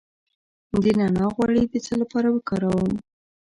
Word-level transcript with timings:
د 0.83 0.85
نعناع 0.99 1.29
غوړي 1.35 1.61
د 1.67 1.75
څه 1.85 1.93
لپاره 2.01 2.27
وکاروم؟ 2.31 2.91